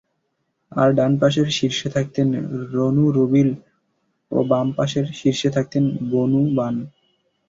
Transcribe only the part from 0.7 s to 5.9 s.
আর ডানপাশের শীর্ষে থাকতেন বনু রুবীল ও বাম পার্শ্বের শীর্ষে থাকতেন